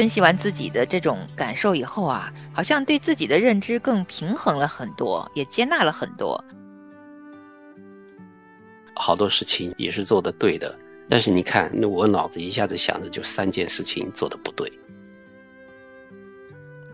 [0.00, 6.42] 分析完自己的这种感受以后啊，好像对自己的认知更平衡了很多，也接纳了很多。
[8.94, 10.74] 好多事情也是做的对的，
[11.06, 14.72] 但是你看，那我脑子一下子想着就三件事情做的不对。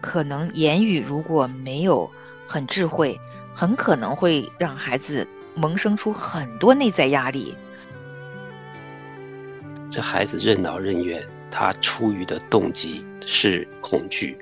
[0.00, 2.10] 可能言语如果没有
[2.44, 3.16] 很智慧，
[3.54, 7.54] 很可能会让孩子萌生出很多内在压力。
[9.88, 14.36] 这孩子任劳任怨，他出于的动机是恐惧。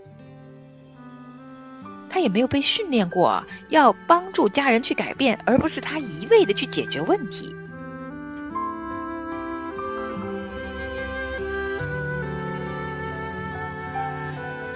[2.08, 7.54] 他也没有被训练过要帮助家人去改变，而不是他一味的去解决问题。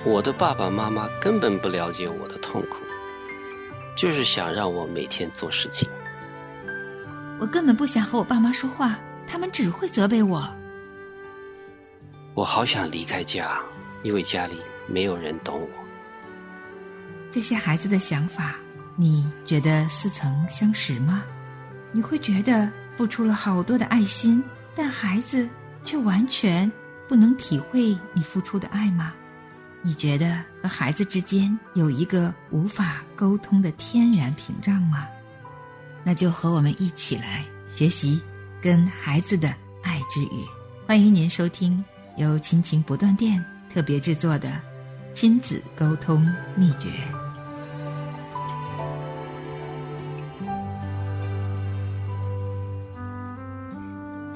[0.05, 2.79] 我的爸爸妈妈根本不了解我的痛苦，
[3.95, 5.89] 就是想让我每天做事情。
[7.39, 10.49] 我根本不想和我爸妈说话，他们只会责备我。
[12.39, 13.59] 我好想离开家，
[14.05, 15.69] 因为家里没有人懂我。
[17.33, 18.55] 这些孩子的想法，
[18.95, 21.25] 你觉得似曾相识吗？
[21.91, 24.41] 你会觉得付出了好多的爱心，
[24.73, 25.51] 但孩子
[25.85, 26.71] 却完全
[27.09, 29.13] 不能体会你付出的爱吗？
[29.83, 35.09] 你觉得和孩子之间有一个无法沟通的天然屏障吗？
[36.05, 38.23] 那就和我们一起来学习
[38.63, 40.47] 跟孩子的爱之语。
[40.87, 41.85] 欢迎您收听
[42.19, 44.51] 由亲情不断电特别制作的。
[45.15, 46.21] 亲子沟通
[46.57, 46.89] 秘诀。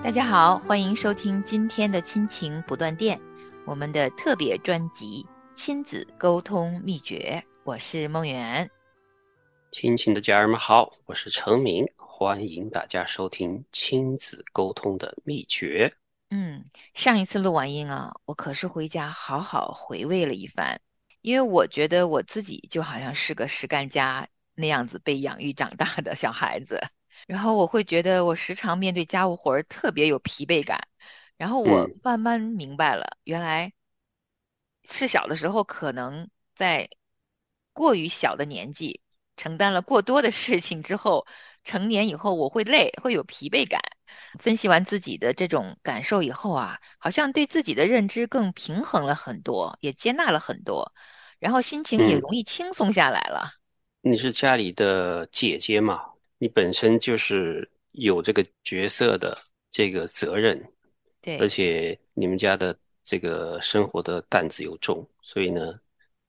[0.03, 3.21] 大家好，欢迎收听今天的亲情不断电，
[3.65, 5.27] 我们的特别专辑
[5.61, 7.43] 《亲子沟通秘诀》。
[7.65, 8.71] 我是梦圆，
[9.73, 15.93] 亲情的家人们好，我是程明，欢迎大家收听亲子沟通的秘诀。
[16.35, 20.81] 嗯，上一次录完音啊，我可是回家好好回味了一番，
[21.21, 26.81] 因为我觉得我自己就好像是个实干家那样子被养育长大的小孩子，
[27.27, 30.89] 然后我会觉得我时常面对家务活儿特别有疲惫感，
[31.37, 33.75] 然后我慢慢明白了，原来
[34.85, 36.89] 是小的时候可能在
[37.75, 39.03] 过于小的年纪
[39.37, 41.27] 承担了过多的事情之后，
[41.63, 43.83] 成年以后我会累，会有疲惫感。
[44.39, 50.93] 分析完自己的这种感受以后啊，好像对自己的认知更平衡了很多，也接纳了很多，
[51.39, 53.51] 然后心情也容易轻松下来了。
[54.01, 56.03] 你是家里的姐姐嘛？
[56.39, 59.37] 你本身就是有这个角色的
[59.71, 60.61] 这个责任，
[61.21, 65.79] 对，而且你们家的这个生活的担子又重，所以呢，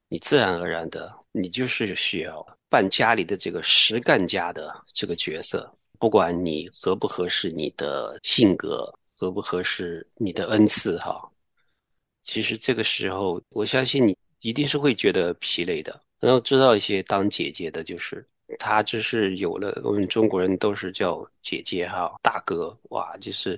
[0.07, 5.75] 你自然而然的，你就是需要扮家里的这个实干家的这个角色。
[6.03, 11.31] 不管你合不合适，你的性格合不合适，你的恩赐哈，
[12.21, 15.97] 其实这个时候，我相信你一定是会觉得疲累的。
[16.19, 18.27] 然后知道一些当姐姐的，就是
[18.59, 23.57] 她就是有了，我们中国人都是叫姐姐哈，大哥哇，就是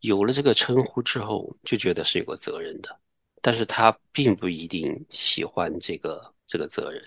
[0.00, 2.88] 有了这个称呼之后，就觉得是有个责任的。
[3.42, 7.06] 但是他并不一定喜欢这个这个责任，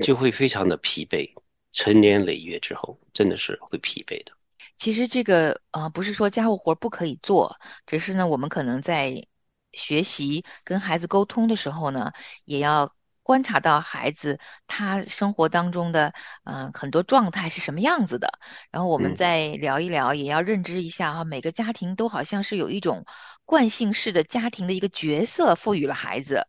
[0.00, 1.28] 就会非常的疲惫。
[1.72, 4.32] 成年累月之后，真的是会疲惫的。
[4.76, 9.26] 其实这个啊，不是说家务活不可以做，只是呢，我们可能在
[9.72, 12.12] 学习跟孩子沟通的时候呢，
[12.44, 16.12] 也要观察到孩子他生活当中的
[16.44, 18.38] 嗯很多状态是什么样子的。
[18.70, 23.04] 然后我们再聊一聊，也要认知一下哈，每个家庭都好像是有一种
[23.44, 26.46] 惯性式的家庭的一个角色赋予了孩子，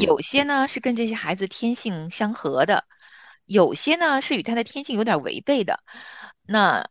[0.00, 2.84] 有些呢是跟这些孩子天性相合的。
[3.48, 5.82] 有些呢是与他的天性有点违背的。
[6.46, 6.88] 那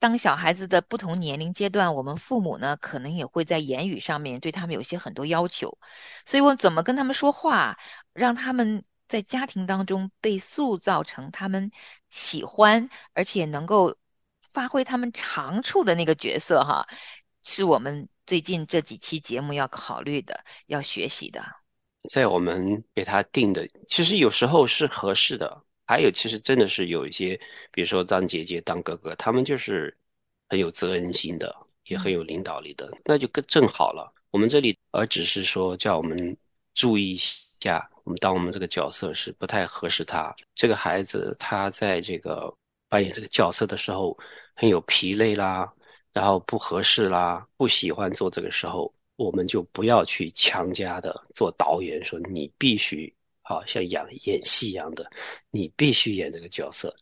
[0.00, 5.78] 当小孩子的不同年龄阶段，我们父母呢可能也会在言语上面对他们有些很多要求。
[6.26, 7.78] 所以我怎么跟他们说话，
[8.12, 11.70] 让他们在家庭当中被塑造成他们
[12.10, 13.96] 喜欢而且能够
[14.52, 16.86] 发挥他们长处的那个角色，哈，
[17.42, 21.44] 是我们最近这几期节目要考虑的、要学习的。
[22.10, 25.62] 在我们给他定的，其实有时候是合适的。
[25.86, 27.38] 还有，其实真的是有一些，
[27.70, 29.94] 比如说当姐姐、当哥哥，他们就是
[30.48, 31.54] 很有责任心的，
[31.84, 34.10] 也很有领导力的，那就更正好了。
[34.30, 36.36] 我们这里而只是说叫我们
[36.72, 37.16] 注意一
[37.60, 42.52] 下，我们当我们这个角色是不太合适他这个孩子，他在这个
[42.88, 44.18] 扮演这个角色的时候
[44.54, 45.70] 很有疲累啦，
[46.14, 53.13] 然后不合适啦，不喜欢做这个时候，我们就不要去强加的做导演，说你必须。
[53.44, 55.08] 好像演演戏一样的，
[55.50, 56.94] 你必须演这个角色。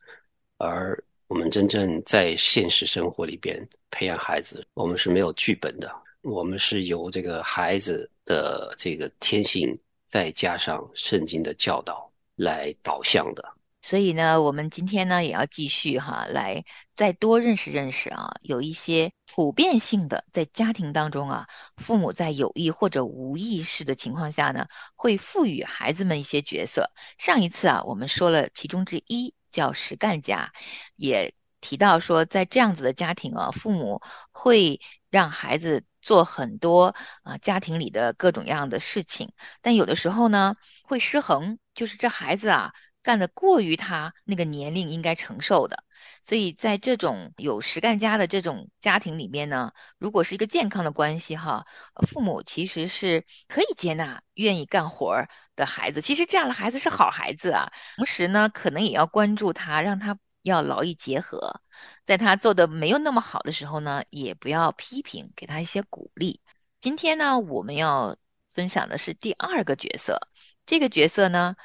[0.59, 5.91] 而我们真正在现实生活里边培养孩子，我们是没有剧本的，
[6.21, 13.43] 我们是由这个孩子的这个天性，再加上圣经的教导来导向的。
[13.81, 21.47] 所以呢，我们今天呢也要继续哈，来再多认识认识啊，有一些普遍性的在家庭当中啊，
[21.79, 26.91] 父母在有意或者无意识的情况下呢，会赋予孩子们一些角色。
[27.17, 30.53] 上一次啊，我们说了其中之一叫实干家，
[30.97, 34.03] 也提到说，在这样子的家庭啊，父母
[34.33, 39.33] 会让孩子做很多啊家庭里的各种各样的事情，
[39.63, 42.73] 但有的时候呢会失衡，就是这孩子啊。
[43.05, 45.83] 干的过于他那个年龄应该承受的，
[46.23, 51.67] 所以在这种有实干家的这种家庭里面呢，如果是一个健康的关系哈，
[52.07, 57.73] 父母其实是可以接纳愿意干活儿的孩子，其实这样的孩子是好孩子啊。
[57.97, 61.61] 同时呢，可能也要关注他，让他要劳逸结合，
[62.05, 66.41] 在他做的没有那么好的时候呢，也不要批评，给他一些鼓励。
[66.81, 68.17] 今天呢，我们要
[68.49, 70.19] 分享的是第二个角色，
[70.67, 71.57] 这个角色呢。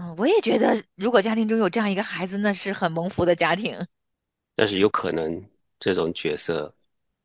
[0.00, 3.84] 嗯，我也觉得，如果家庭中有这样一个孩子，那是很蒙福的家庭。
[4.54, 5.44] 但是有可能
[5.80, 6.72] 这种角色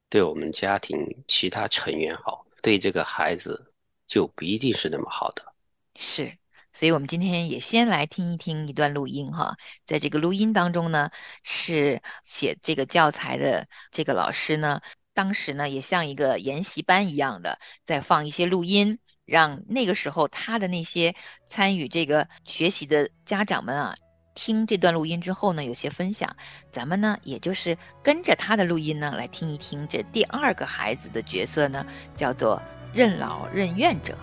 [0.09, 3.71] 对我们家庭其他成员好，对这个孩子
[4.07, 5.53] 就不一定是那么好的。
[5.95, 6.35] 是，
[6.73, 9.55] 所以我们今天也先来听一听一段录音哈。
[9.85, 11.11] 在这个录音当中呢，
[11.43, 14.81] 是写这个教材的这个老师呢，
[15.13, 18.97] 当时呢也像一个研习班一样的，在放一些录音。
[19.25, 21.15] 让那个时候他的那些
[21.45, 23.95] 参与这个学习的家长们啊，
[24.35, 26.35] 听这段录音之后呢，有些分享。
[26.71, 31.85] 咱们呢，也就是跟着他的录音呢，来听一听这第二个孩子的角色呢，
[32.15, 32.61] 叫做
[32.93, 34.17] 任劳任怨者。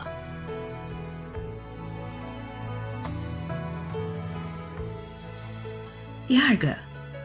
[6.26, 6.76] 第二个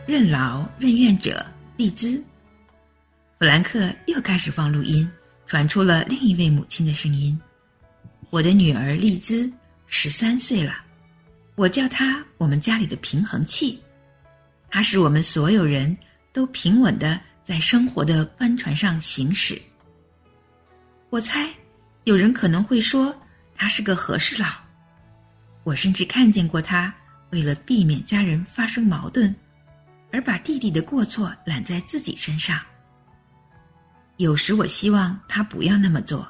[0.08, 1.46] 任劳任怨者
[1.78, 2.18] 利兹，
[3.38, 5.08] 弗兰克又开始放录音，
[5.46, 7.40] 传出了另一位母亲的声音。
[8.36, 9.50] 我的女儿丽兹
[9.88, 10.84] 十三岁了，
[11.56, 13.82] 我叫她我们家里的平衡器，
[14.70, 15.98] 她使我们所有人
[16.34, 19.58] 都平稳的在生活的帆船上行驶。
[21.10, 21.50] 我猜，
[22.04, 23.16] 有人可能会说
[23.56, 24.50] 他是个和事佬，
[25.64, 26.94] 我甚至看见过他
[27.30, 29.34] 为了避免家人发生矛盾，
[30.12, 32.60] 而把弟弟的过错揽在自己身上。
[34.18, 36.30] 有时我希望他不要那么做，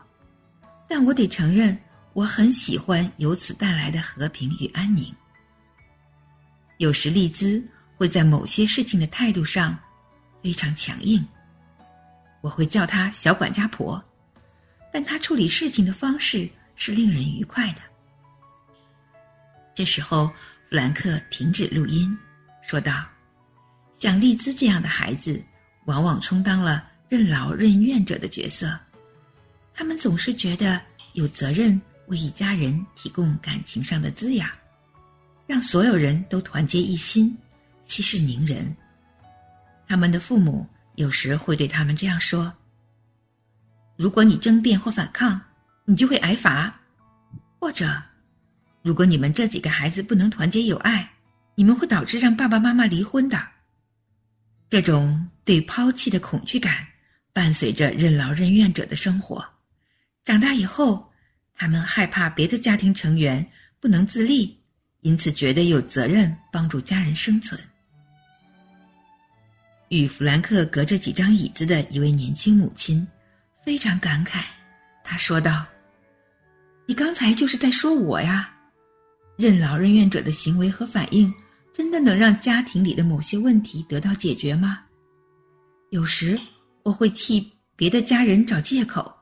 [0.88, 1.76] 但我得承认。
[2.16, 5.14] 我很喜欢由此带来的和平与安宁。
[6.78, 7.62] 有时丽兹
[7.98, 9.78] 会在某些事情的态度上
[10.42, 11.22] 非常强硬，
[12.40, 14.02] 我会叫她小管家婆，
[14.94, 17.82] 但她处理事情的方式是令人愉快的。
[19.74, 20.34] 这时候，弗
[20.70, 22.18] 兰克停止录音，
[22.62, 23.06] 说道
[24.00, 25.44] ：“像丽兹这样的孩子，
[25.84, 28.80] 往往充当了任劳任怨者的角色，
[29.74, 30.82] 他们总是觉得
[31.12, 31.78] 有责任。”
[32.08, 34.48] 为一家人提供感情上的滋养，
[35.48, 37.36] 让所有人都团结一心，
[37.84, 38.76] 息事宁人。
[39.88, 42.54] 他们的父母有时会对他们这样说
[43.98, 45.42] ：“如果你争辩或反抗，
[45.84, 46.72] 你就会挨罚；
[47.60, 48.02] 或者，
[48.84, 51.12] 如果你们这几个孩子不能团结友爱，
[51.56, 53.48] 你们会导致让爸爸妈妈离婚的。”
[54.70, 56.86] 这种对抛弃的恐惧感，
[57.34, 59.44] 伴随着任劳任怨者的生活。
[60.24, 61.12] 长大以后。
[61.56, 63.46] 他们害怕别的家庭成员
[63.80, 64.60] 不能自立，
[65.02, 67.60] 因此觉得有责任帮助家人生存。
[69.90, 73.08] 与弗兰克隔着几张椅子的一位年轻母亲
[73.64, 74.44] 非常感慨，
[75.04, 75.66] 她说道
[76.88, 78.52] ：“你刚才就是在说我呀？
[79.38, 81.34] 任劳任怨者的行为和反应，
[81.74, 84.80] 真的能让家庭里的某些问题得到解决吗？
[85.92, 86.38] 有时
[86.84, 89.16] 我会替别的家人找借口，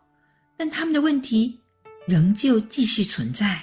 [0.57, 1.59] 但他们的问题……”
[2.05, 3.61] 仍旧继续存在。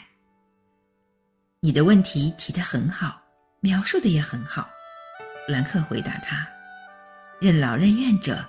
[1.61, 3.21] 你的问题提得很好，
[3.61, 4.63] 描述的也很好。
[5.47, 6.49] 弗兰克回答他
[7.39, 8.43] ：“任劳任怨者，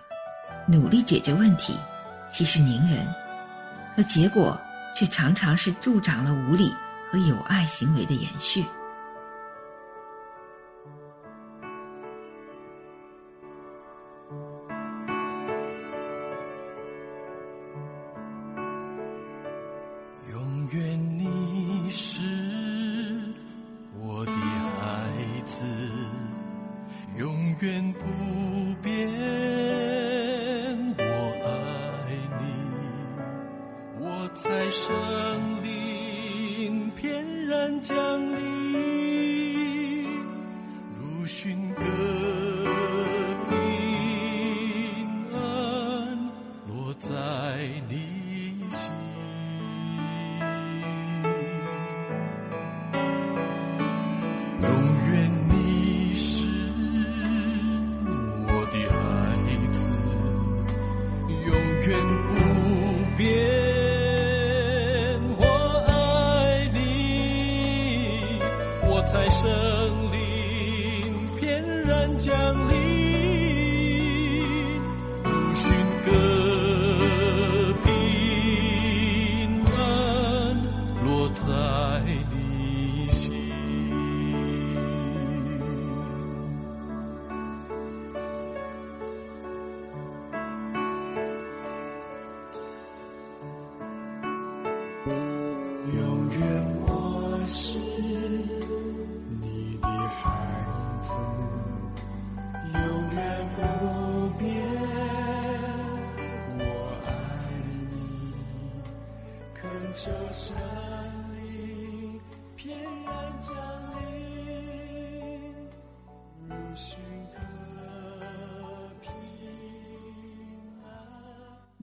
[0.68, 1.76] 努力解决问题，
[2.32, 3.06] 息事宁人，
[3.96, 4.60] 可结果
[4.96, 6.74] 却常常是助长了无理
[7.12, 8.66] 和有爱行为的延续。”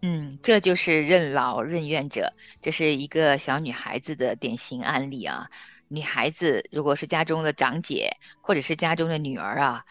[0.01, 5.51] 嗯，这就是任劳任怨者，这是一个小女孩子的典型案例啊。
[5.89, 9.85] 女孩子如果是家中的长姐，或者是家中的女儿啊，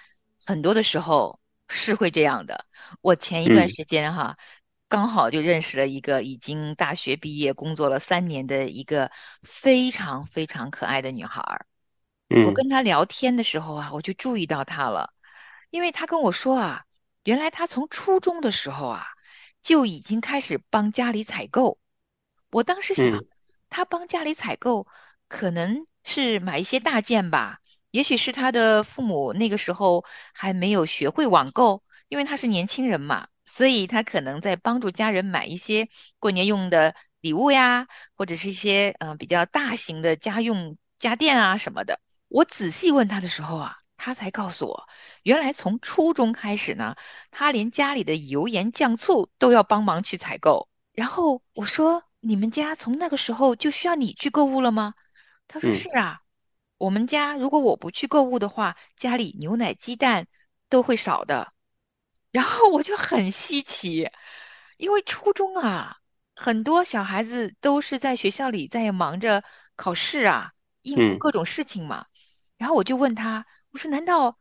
[0.45, 2.65] 很多的时候是会这样的。
[3.01, 4.37] 我前一段嗯时间哈，
[4.87, 9.11] 刚好就认识了一个已经大学毕业、工作了三年的一个
[9.41, 11.65] 非常非常可爱的女孩儿。
[12.39, 15.13] 我嗯跟她聊天的时候啊，我就注意到她了，
[15.71, 16.85] 因为她跟我说啊，
[17.23, 19.07] 原来她从初中的时候啊，
[19.67, 21.77] 就已经开始帮家里采购。
[22.51, 23.27] 我当时想，嗯
[23.69, 24.87] 她帮家里采购，
[25.27, 27.59] 可能是买一些大件吧，
[27.91, 41.99] 也许是他的父母那个时候还没有学会网购，因为他是年轻人嘛，所以他可能在帮助家人买一些过年用的礼物呀，或者是一些嗯、呃比较大型的家用家电啊什么的。
[42.29, 44.87] 我仔细问他的时候啊，他才告诉我，
[45.23, 46.95] 原来从初中开始呢，
[47.31, 50.69] 他连家里的油盐酱醋都要帮忙去采购。
[50.93, 54.93] 然后我说：“你们家从那个时候就需要你去购物了吗？”
[55.47, 56.21] 他说：“嗯是啊，
[56.77, 60.27] 我们家如果我不去购物的话，家里牛奶、鸡蛋
[60.69, 61.53] 都会少的。”
[62.31, 64.09] 然后我就很稀奇，
[64.77, 65.97] 因为初中啊，
[66.35, 69.43] 很多小孩子都是在学校里在忙着
[69.75, 72.05] 考试啊，应付嗯各种事情嘛。
[72.57, 74.37] 然后我就问他，我说：“难道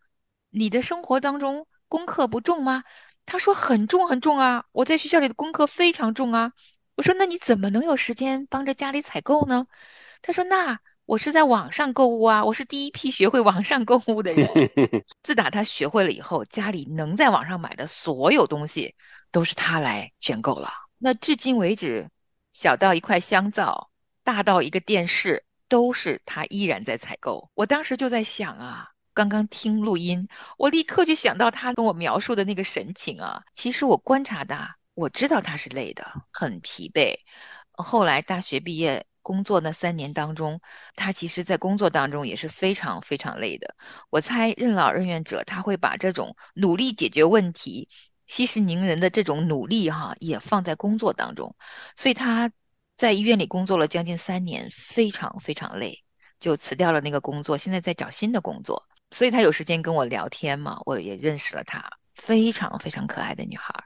[0.51, 2.85] 你的生活当中功课不重吗？”
[3.27, 6.53] 他说：“很重很重啊，我在学校里的功课非常重啊。”
[6.97, 9.67] 我说：“那你怎么能有时间帮着家里采购呢？”
[10.23, 14.49] 他说：“那我是在网上购物啊，我是第一批学会网上购物的人。
[15.23, 18.95] ”自打他学会了以后，家里能在网上买的所有东西
[19.31, 20.71] 都是他来选购了。
[20.99, 22.09] 那至今为止，
[22.51, 23.91] 小到一块香皂，
[24.25, 27.51] 大到一个电视，都是他依然在采购。
[27.55, 33.43] 我当时就在想啊，刚刚听录音，我立刻就想到他跟我描述的那个神情啊。
[33.55, 37.17] 其实我观察的啊，我知道他是累的，很疲惫。
[37.73, 40.61] 后来大学毕业工作那三年当中，
[40.97, 43.75] 他其实在工作当中也是非常非常累的。
[44.11, 47.89] 我猜任劳任怨者他会把这种努力解决问题、
[48.27, 51.57] 息事宁人的这种努力哈，也放在工作当中，
[51.97, 52.53] 所以他
[52.97, 56.05] 在医院里工作了将近三年，非常非常累，
[56.39, 58.87] 就辞掉了那个工作，现在在找新的工作。
[59.17, 61.83] 所以他有时间跟我聊天嘛，我也认识了她，
[62.17, 63.85] 非常非常可爱的女孩儿，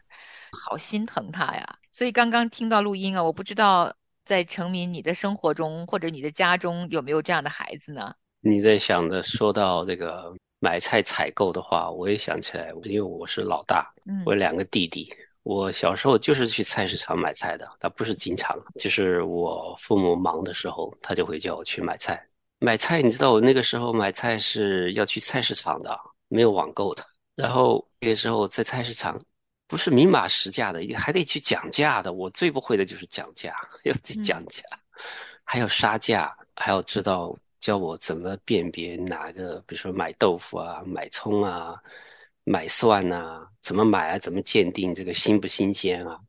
[0.50, 1.78] 好心疼她呀。
[1.92, 3.94] 所以刚刚听到录音啊，我不知道
[4.24, 8.12] 在成民你的生活中或者你的家中有没有这样的孩子呢？
[8.40, 15.14] 你在想着说到这个买菜采购的话，我也想起来，因为我是老大，嗯我有两个弟弟。
[15.44, 22.20] 我小时候就是去菜市场买菜的，他不是经常，就是我父母忙的时候，他就会叫我去买菜。
[22.62, 25.98] 买菜，你知道我那个时候买菜是要去菜市场的，
[26.28, 27.02] 没有网购的。
[27.34, 29.18] 然后那个时候在菜市场，
[29.66, 32.12] 不是明码实价的，还得去讲价的。
[32.12, 34.62] 我最不会的就是讲价， 要去讲价，
[35.42, 41.80] 还要杀价，还要知道教我怎么辨别哪个，比如说买豆腐啊、买葱啊、
[42.44, 46.20] 买蒜啊，怎么买啊，怎么鉴定这个新不新鲜啊？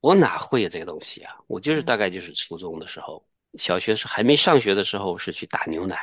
[0.00, 1.36] 我哪会有这个东西啊？
[1.46, 3.24] 我就是大概就是初中的时候，
[3.56, 5.98] 小学是还没上学的时候是去打牛奶，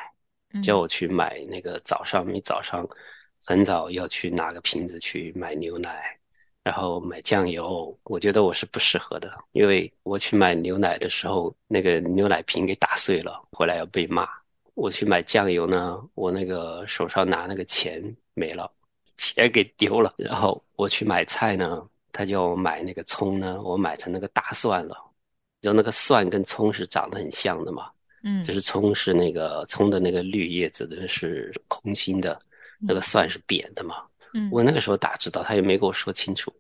[0.62, 2.88] 叫我去买那个早上，你早上
[3.46, 6.18] 很早要去拿个瓶子去买牛奶，
[6.64, 7.98] 然后买酱油。
[8.04, 14.28] 我觉得我是不适合的，因为我去买牛奶的时候，那个牛奶瓶给打碎了，回来要被骂。
[14.76, 18.02] 我去买酱油呢，我那个手上拿那个钱
[18.34, 18.72] 没了，
[19.18, 20.14] 钱给丢了。
[20.18, 24.98] 然后我去买菜呢，他叫我买那个葱呢，我买成那个大蒜了。
[25.64, 27.90] 然后那个蒜跟葱是长得很像的嘛，
[28.24, 32.40] 嗯就是葱是那个葱的那个绿叶子的是空心的，
[32.80, 34.04] 那个蒜是扁的嘛。
[34.34, 36.54] 嗯我那个时候打知道，他也没跟我说清楚。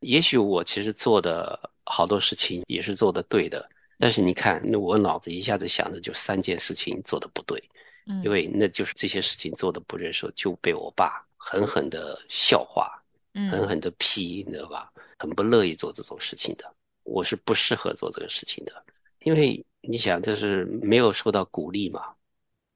[0.00, 7.62] 也许我其实做的好多事情也是做的对的，但是你看，那我脑子一下子想着就三件事情做的不对，
[8.06, 12.90] 嗯因为那就是这些事情做的不认识，就被我爸狠狠的笑话，
[13.34, 14.90] 狠嗯狠的批，你知道吧？
[15.18, 16.64] 很不乐意做这种事情的。
[17.08, 18.84] 我是不适合做这个事情的，
[19.20, 22.14] 因为你想，这是没有受到鼓励嘛，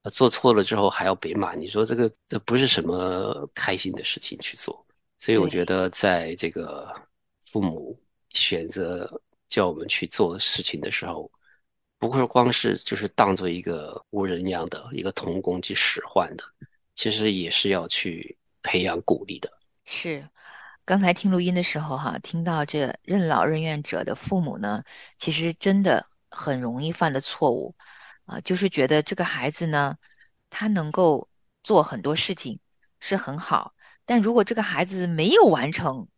[0.03, 4.85] 呃做错了之后还要被骂，你说这个这不是什么开心的事情去做。
[5.19, 6.93] 所以我觉得，在这个
[7.41, 7.97] 父母
[8.31, 9.09] 选择
[9.49, 11.31] 叫我们去做事情的时候，
[11.99, 16.43] 不是光是就是当做一个无人样的一个童工去使唤的，
[16.97, 19.49] 其实也是要去培养鼓励的。
[19.85, 20.27] 是，
[20.85, 24.85] 刚才听录音的时候哈，听到这任劳任怨者的父母呢，
[25.19, 27.77] 其实真的很容易犯的错误
[28.25, 29.97] 啊，就是觉得这个孩子呢，
[30.51, 31.29] 他能够
[31.63, 32.59] 做很多事情
[33.01, 33.75] 是很好，
[34.05, 36.09] 但如果这个孩子没有完成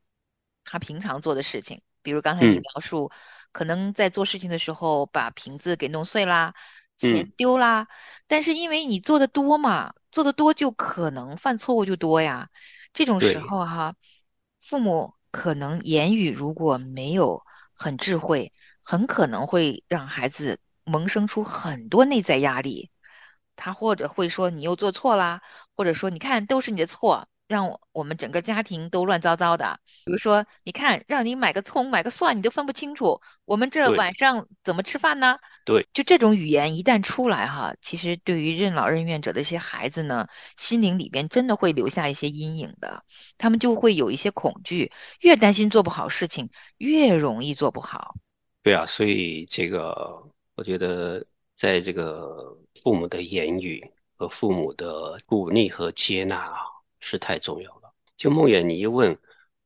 [0.64, 3.11] 他平常做的事情，比如刚才你嗯描述，
[3.52, 6.54] 可能在做事情的时候把瓶子给弄碎啦，
[6.97, 7.87] 钱嗯丢啦，
[8.26, 12.49] 但是因为你做的多嘛，做的多就可能犯错误就多呀。
[12.94, 13.97] 这种时候哈，
[14.64, 17.44] 父母可能言语如果没有
[17.75, 18.50] 很智慧，
[18.83, 22.90] 很可能会让孩子萌生出很多内在压力。
[23.56, 25.42] 他或者会说你又做错啦，
[25.76, 29.80] 或者说你看都是你的错，让我我们整个家庭都乱糟糟的。
[30.06, 35.38] 比如说，你看让你买个葱买个蒜你都分不清楚，我们这晚上怎么吃饭呢？
[35.64, 43.02] 对，就这种语言一旦出来哈，其实对于任劳任怨者的一些孩子呢，心灵里边真的会留下一些阴影的，
[43.38, 48.14] 他们就会有一些恐惧，越担心做不好事情，越容易做不好。
[48.62, 50.22] 对啊，所以这个
[50.55, 51.24] 我觉得，
[51.57, 53.83] 在这个父母的言语
[54.16, 56.61] 和父母的鼓励和接纳啊，
[57.00, 57.92] 是太重要了。
[58.16, 59.16] 就梦远，你一问，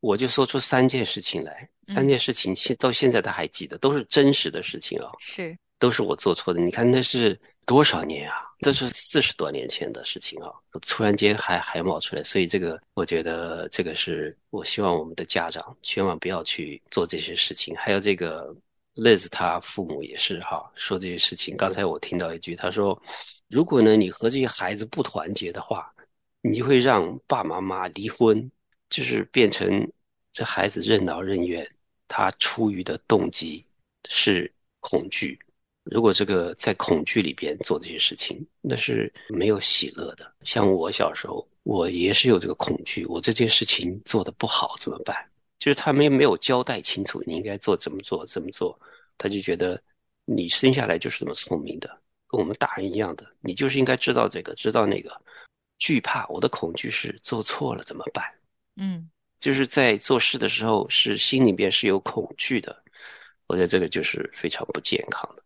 [0.00, 6.60] 我就说出三件事情来，三嗯件事情现到现在他还记得，都是真实的事情啊，是，都是我做错的。
[6.60, 8.44] 你看那是多少年啊？
[8.60, 10.50] 这是四十多年前的事情啊，
[10.82, 17.76] 突然间还还冒出来，所以这个我觉得这个是我希望我们的家长千万不要去做这些事情。
[17.76, 18.52] 还有这个
[18.96, 21.56] Liz 他父母也是哈，说这些事情。
[21.56, 23.00] 刚才我听到一句，他说，
[23.48, 25.88] 如果呢你和这些孩子不团结的话，
[26.40, 28.50] 你就会让爸妈妈离婚，
[28.90, 29.88] 就是变成
[30.32, 31.64] 这孩子任劳任怨，
[32.08, 33.64] 他出于的动机
[34.08, 35.38] 是恐惧。
[35.90, 40.30] 如果这个在恐惧里边做这些事情，那是没有喜乐的。
[40.42, 45.16] 像我小时候，我也是有这个恐惧，我这件事情做的不好怎么办？
[45.58, 48.78] 就是他们没有交代清楚你应该做怎么做怎么做，
[49.16, 49.82] 他就觉得
[50.24, 51.88] 你生下来就是这么聪明的，
[52.28, 55.10] 跟我们大人一样的，你就是应该知道这个知道那个。
[55.80, 58.24] 惧怕，我的恐惧是做错了怎么办？
[58.76, 62.76] 嗯就是在做事的时候是心里边是有恐惧的，
[63.46, 65.42] 我觉得这个就是非常不健康的。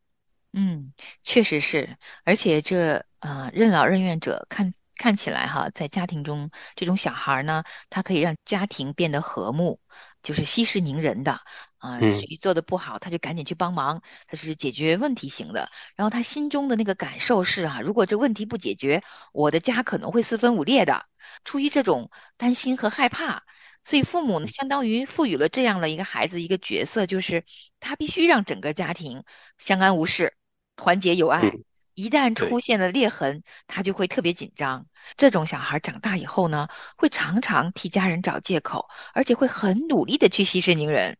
[0.54, 0.92] 嗯，
[1.24, 9.80] 确实是，而且这啊、呃任劳任怨者看看起来哈，在家庭中这种小孩儿呢，他可以让家庭变得和睦，
[10.22, 11.32] 就是息事宁人的
[11.78, 15.70] 啊，嗯谁做的不好，他就赶紧去帮忙，他是解决问题型的。
[15.96, 21.06] 然后他心中的那个感受是啊，如果这问题不解决，我的家可能会四分五裂的。
[21.44, 23.42] 出于这种担心和害怕，
[23.84, 27.44] 所以父母呢，相当于赋予了这样的一个孩子一个角色，就是
[27.80, 29.24] 他必须让整个家庭
[29.56, 30.36] 相安无事。
[30.76, 31.40] 团结友爱。
[31.40, 34.86] 嗯一旦出现了裂痕，他就会特别紧张。
[35.18, 41.18] 这种小孩长大以后呢，会常常替家人找借口，而且会很努力的去息事宁人。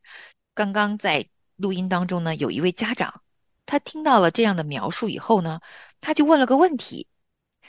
[0.55, 3.21] 刚刚在录音当中呢，有一位家长，
[3.67, 5.61] 他听到了这样的描述以后呢，
[6.01, 7.07] 他就问了个问题：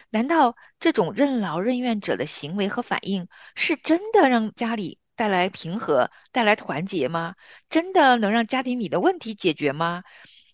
[0.10, 7.36] 难道这种任劳任怨者的行为和反应是真的让家里带来平和、带来团结吗？
[7.70, 10.04] 真的能让家庭里的问题解决吗？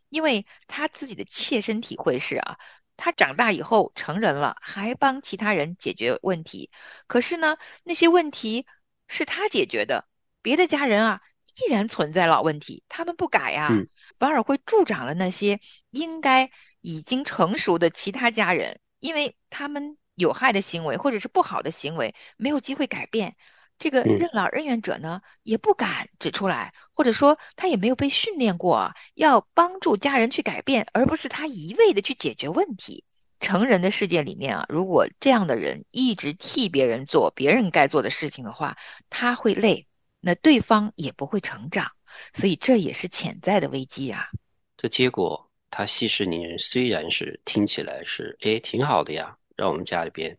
[0.09, 2.57] 因为他自己的切身体会是啊，
[2.97, 6.69] 他长大以后成人了，还帮其他人解决问题，
[7.07, 8.65] 可是呢，那些问题
[9.07, 10.07] 是他解决的，
[10.41, 13.87] 别的家人啊依然存在老问题，他们不改呀、嗯。
[14.17, 23.37] 反而会助长了那些应该已经成熟的其他家人，因为他们有害的行为或者是不好的行为没有机会改变。
[23.77, 24.17] 这个嗯。
[24.19, 33.05] 任劳任怨者呢，也不敢指出来，或者说他也没有被训练过啊要帮助家人去改变，而不是他一味的去解决问题。
[33.39, 38.75] 成人的世界里面啊，如果这样的人一直替别人做别人该做的事情的话，
[39.09, 39.87] 他会累，
[40.19, 41.89] 那对方也不会成长，
[42.33, 44.27] 所以这也是潜在的危机啊。
[44.75, 50.37] 这结果，他息事宁人虽然是听起来是诶挺好的呀，让我们家里边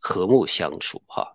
[0.00, 1.30] 和睦相处哈，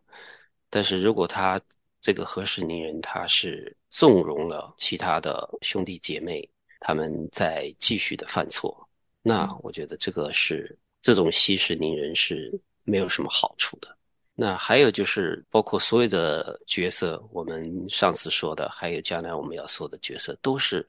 [0.71, 1.61] 但是如果他
[2.03, 6.47] 这个和事宁人，他是纵容了其他的兄弟姐妹，
[6.81, 8.77] 他们在继续的犯错，
[9.21, 12.51] 那我觉得这个是这种息事宁人是
[12.83, 13.87] 没有什么好处的。
[14.35, 20.85] 那还有就是，包括所有的角色，我们上次说的，还有将来我们要说的角色，都是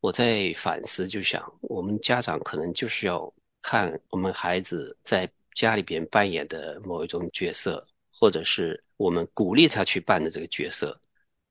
[0.00, 7.86] 我在反思，就想我们家长可能就是要看我们孩子在家里边扮演的某一种角色，
[8.22, 10.96] 或者是我们鼓励他去扮的这个角色，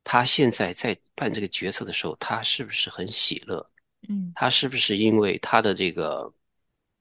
[0.06, 3.60] 他现在在扮这个角色的时候，他是不是很喜乐？
[4.08, 6.34] 嗯他是不是因为他的这个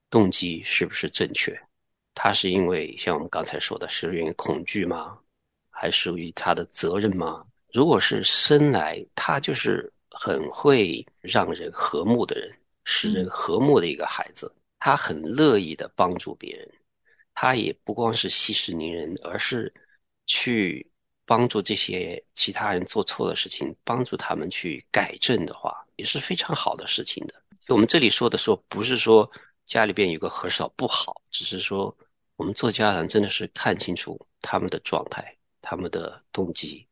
[0.09, 1.57] 动机是不是正确？
[2.13, 5.17] 他是因为像我们刚才说的，是因为恐惧吗？
[5.69, 7.41] 还属于他的责任吗？
[7.71, 12.51] 如果是生来他就是很会让人和睦的人，
[12.83, 16.69] 使人和睦的一个孩子，他很乐意的帮助别人，
[17.33, 19.73] 他也不光是息事宁人，而是
[20.25, 20.89] 去
[21.25, 27.33] 帮助这些其他人做错的事情，帮助他们去改正的话，也是非常好的事情的。
[27.67, 29.29] 我们这里说的说，不是说
[29.65, 31.95] 家里边有个和事佬不好，只是说
[32.35, 36.85] 我们做家长真的是看清楚他们的状态、他们的动机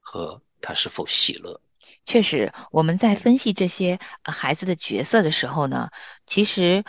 [0.00, 1.60] 和他是否喜乐。
[2.04, 5.90] 确实，我们在分析这些孩子的角色的时候呢，
[6.24, 6.82] 其实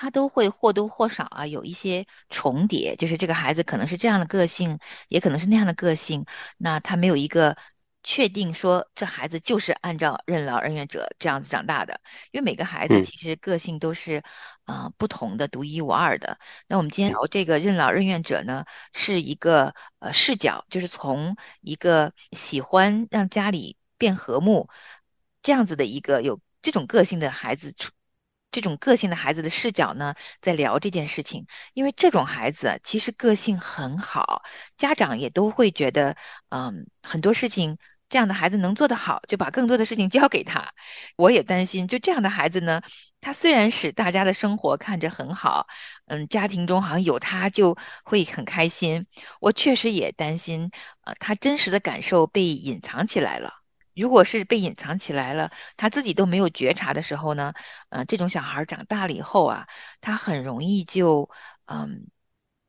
[0.00, 6.24] 他都会或多或少啊有一些重叠，就是这个孩子可能是这样的个性，也可能是那样的个性，
[6.56, 7.56] 那他没有一个
[8.04, 14.22] 确定说这孩子就是按照任劳任怨者这样子长大的，因为每个孩子嗯其实个性都是
[14.66, 16.38] 呃不同的、独一无二的。
[16.68, 24.68] 那我们今天聊这个任劳任怨者呢，是一个呃视角，就是从一个喜欢让家里变和睦
[25.42, 27.90] 这样子的一个有这种个性的孩子出。
[28.50, 34.42] 这种个性的孩子的视角呢，在聊这件事情，因为这种孩子其实个性很好，
[34.76, 36.16] 家长也都会觉得，
[36.48, 40.72] 嗯，很多事情这样的孩子能做得好，就把更多的事情交给他。
[41.16, 42.80] 我也担心，就这样的孩子呢，
[43.20, 45.66] 他虽然使大家的生活看着很好，
[46.06, 49.06] 嗯，家庭中好像有他就会很开心。
[49.40, 50.70] 我确实也担心，
[51.04, 53.57] 呃，他真实的感受被隐藏起来了。
[54.00, 57.52] 如果是被隐藏起来了，他自己都没有觉察的时候呢，
[57.88, 59.66] 呃，这种小孩长大了以后啊，
[60.00, 61.30] 他很容易就，
[61.66, 62.06] 嗯，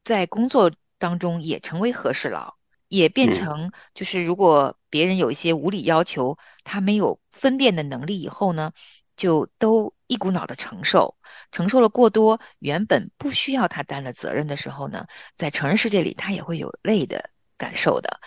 [0.04, 2.56] 在工作当中也成为和事佬，
[2.88, 8.72] 也变嗯成就是如果别人有一些无理要求，他没有分辨的能力以后呢，
[9.16, 11.16] 就都一股脑的承受，
[11.52, 18.20] 承受了过多原本不需要他担的责任的时候呢，在成人世界里他也会有累的感受的。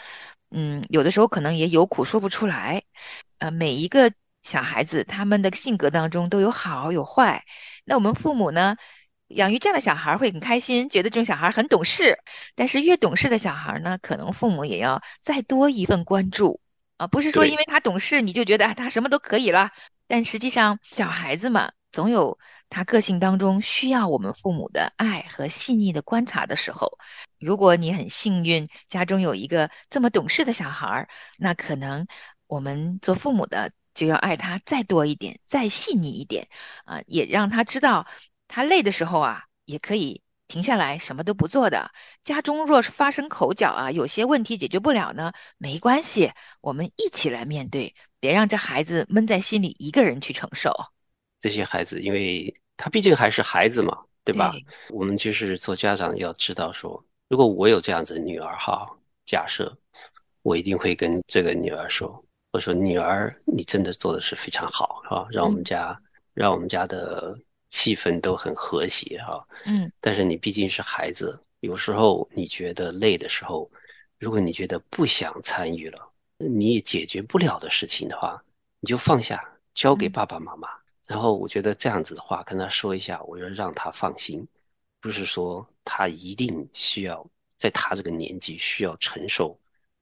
[0.53, 2.83] 嗯，有的时候可能也有苦说不出来。
[3.39, 4.13] 呃，每一个
[4.43, 7.45] 小孩子他们的性格当中都有好有坏。
[7.85, 8.77] 那我们父母呢，
[9.29, 12.19] 养育这样的小孩会很开心，觉得这种小孩很懂事。
[12.55, 16.61] 但是越懂事的小孩呢，可能父母也要再多一份关注
[16.99, 19.71] 啊，不是说因为他懂事你就觉得啊他什么都可以了。
[20.07, 22.39] 但实际上，小孩子嘛，总有
[22.73, 26.99] 他个性当中需要我们父母的爱和细腻的观察的时候。
[27.39, 32.07] 如果你很幸运，家中有一个这么懂事的小孩儿，那可能
[32.47, 36.49] 我们做父母的就要爱他再多一点，再细腻一点，
[36.87, 38.07] 啊、也让他知道，
[38.49, 41.91] 他累的时候啊，也可以停下来，什么都不做的。
[42.25, 46.33] 家中若是发生口角啊，有些问题解决不了呢，没关系，
[46.63, 50.73] 我们一起来面对，别让这孩子闷在心里，一个人去承受。
[51.43, 54.53] 这些孩子，因为他毕竟还是孩子嘛，对吧？
[54.53, 58.89] 对我们就是做家长要知道说，如果我有这样子的女儿哈，
[59.27, 59.77] 假设
[60.43, 66.01] 我一定会跟这个女儿说，我说女儿，你真的做的是非常好哈，让我们嗯家
[66.33, 67.37] 让我们家的
[67.71, 69.45] 气氛都很和谐哈。
[69.67, 73.69] 嗯但是你毕竟是孩子，有时候你觉得累的时候，
[74.21, 75.99] 如果你觉得不想参与了，
[76.39, 78.41] 你也解决不了的事情的话，
[78.79, 80.69] 你就放下，交给嗯爸爸妈妈。
[81.13, 84.49] 然后我觉得这样子的话，跟他说一下，我要让他放心，
[84.99, 87.23] 不是说他一定需要
[87.59, 89.55] 在他这个年纪需要承受，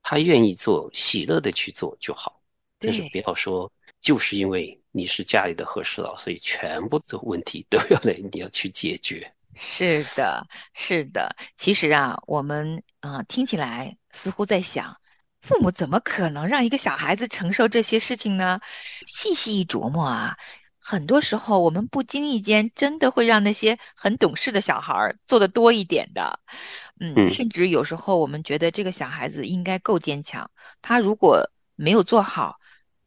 [0.05, 2.40] 他愿意做，喜乐的去做就好。
[2.79, 3.68] 但是不要说，
[4.01, 9.29] 就是因为你是家里的和事佬，所以全部的问题都要来你要去解决。
[9.57, 11.35] 是的，是的。
[11.57, 14.96] 其实啊，我们啊、呃听起来似乎在想，
[15.42, 18.61] 父母怎么可能让一个小孩子承受这些事情呢？
[19.07, 20.38] 细细一琢磨啊，
[20.90, 26.40] 很多时候我们不经意间真的会让那些很懂事的小孩儿做的多一点的。
[26.98, 30.50] 嗯，嗯甚至有时候我们觉得这个小孩子应该够坚强，
[30.83, 32.59] 他如果没有做好，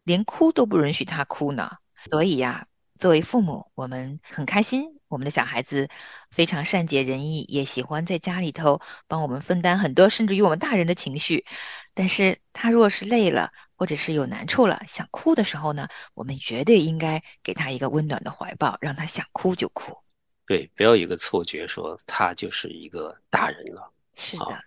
[0.06, 1.72] 连哭都不允许他哭呢。
[2.10, 2.68] 所以呀，
[2.98, 5.88] 作为父母，我们很开心，我们的小孩子
[6.32, 11.46] 非常善解人意，也喜欢在家里头帮我们分担很多，甚至于我们大人的情绪。
[11.94, 19.96] 但是他若是累了，或者是有难处了，想哭的时候呢，我们绝对应该给他一个温暖的怀抱，让他想哭就哭。
[20.48, 24.60] 对，不要有一个错觉说他就是一个大人了，是的，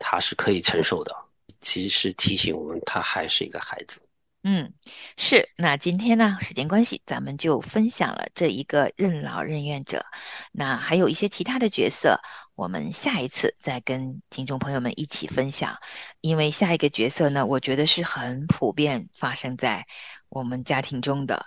[0.00, 1.14] 他是可以承受的。
[1.60, 4.00] 其实提醒我们，他还是一个孩子。
[4.48, 4.72] 嗯，
[5.16, 5.48] 是。
[5.56, 10.06] 那今天呢，时间关系，咱们就分享了这一个任劳任怨者。
[10.52, 12.20] 那还有一些其他的角色，
[12.54, 15.76] 我们下一次再跟听众朋友们一起分享。
[16.20, 19.84] 因为下一个角色呢，我觉得是很普遍发生在
[20.28, 21.44] 我们家庭中的，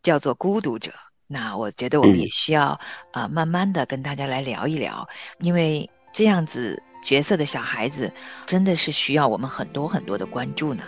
[0.00, 0.92] 叫做孤独者。
[1.26, 2.62] 那我觉得我们也嗯需要
[3.10, 5.08] 啊、呃慢慢的跟大家来聊一聊，
[5.40, 8.12] 因为这样子角色的小孩子
[8.46, 10.84] 真的是需要我们很多很多的关注呢。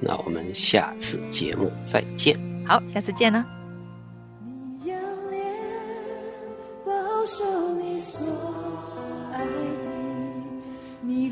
[0.00, 2.38] 那我们下次节目再见。
[2.66, 3.44] 好，下次见呢。
[7.26, 8.26] 守你所
[9.32, 9.88] 爱的，
[11.00, 11.30] 你。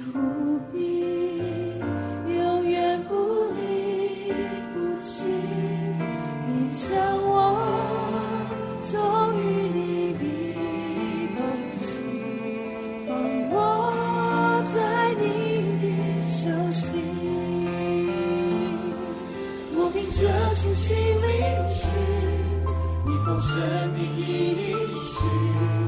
[20.78, 21.26] 心领
[21.74, 21.88] 取
[23.04, 23.60] 你丰盛
[23.94, 25.87] 的应许，